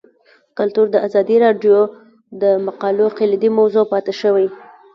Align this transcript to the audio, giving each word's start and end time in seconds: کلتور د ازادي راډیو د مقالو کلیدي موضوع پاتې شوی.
کلتور 0.57 0.85
د 0.91 0.95
ازادي 1.07 1.37
راډیو 1.45 1.77
د 2.41 2.43
مقالو 2.65 3.07
کلیدي 3.19 3.49
موضوع 3.57 3.83
پاتې 3.91 4.13
شوی. 4.21 4.47